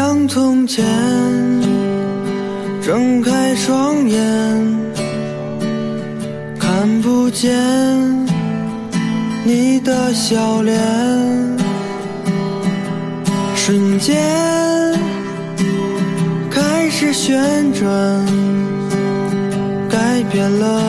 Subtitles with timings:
[0.00, 0.86] 像从前，
[2.80, 4.16] 睁开双眼，
[6.56, 7.50] 看不见
[9.42, 10.78] 你的笑脸，
[13.56, 14.16] 瞬间
[16.48, 17.36] 开始旋
[17.72, 18.24] 转，
[19.90, 20.80] 改变了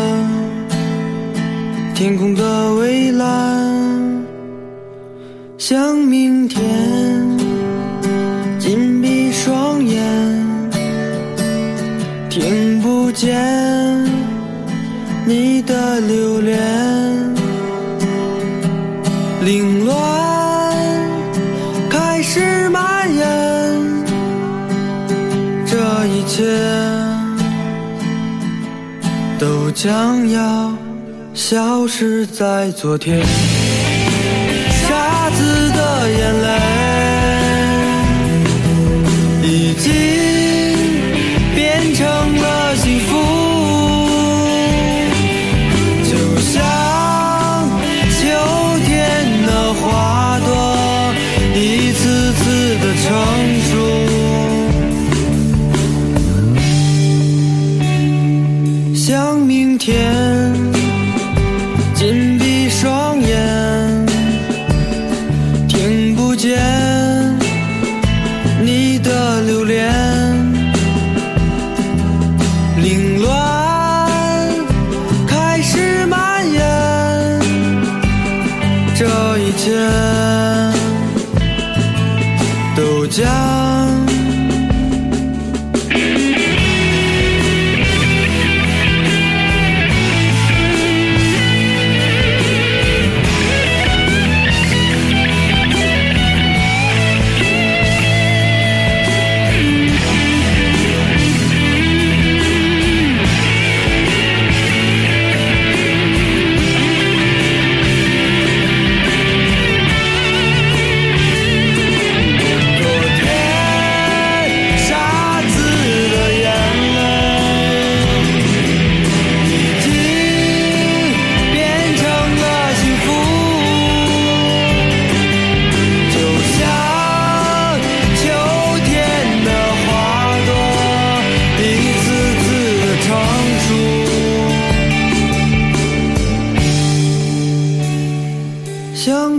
[1.95, 4.23] 天空的蔚蓝，
[5.57, 7.08] 像明天。
[15.29, 16.57] 你的留恋，
[19.45, 20.75] 凌乱
[21.87, 23.27] 开始蔓延，
[25.67, 25.77] 这
[26.07, 26.43] 一切
[29.37, 30.73] 都将要
[31.35, 33.23] 消失在昨天。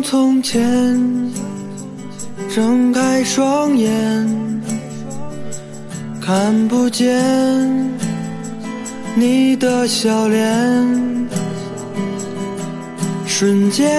[0.03, 0.61] 从前，
[2.49, 3.93] 睁开双眼，
[6.21, 7.23] 看不见
[9.15, 11.29] 你的笑脸，
[13.27, 13.91] 瞬间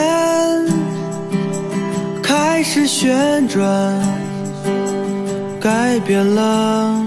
[2.22, 4.02] 开始旋转，
[5.60, 7.06] 改变了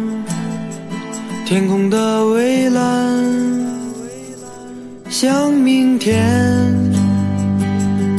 [1.44, 3.24] 天空的蔚蓝，
[5.08, 6.93] 像明天。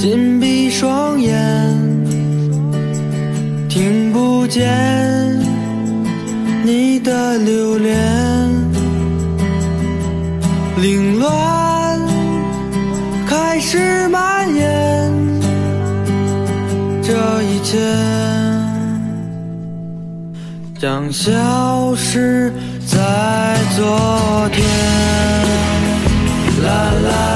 [0.06, 1.36] 紧闭双眼，
[3.68, 4.64] 听不见
[6.64, 7.98] 你的留恋，
[10.80, 12.00] 凌乱
[13.26, 15.12] 开始蔓延，
[17.02, 17.80] 这一切
[20.80, 22.54] 将消失
[22.86, 24.64] 在昨天。
[26.64, 27.35] 啦啦